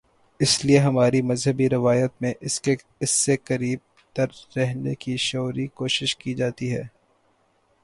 اس 0.39 0.65
لیے 0.65 0.77
ہماری 0.77 1.21
مذہبی 1.21 1.69
روایت 1.69 2.11
میں 2.21 2.33
اس 2.41 3.11
سے 3.11 3.37
قریب 3.37 3.79
تر 4.15 4.27
رہنے 4.57 4.95
کی 4.95 5.17
شعوری 5.17 5.67
کوشش 5.67 6.15
کی 6.15 6.33
جاتی 6.33 6.75
ہے۔ 6.75 6.83